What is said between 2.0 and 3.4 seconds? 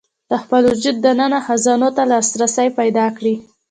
لاسرسی پيدا کړي.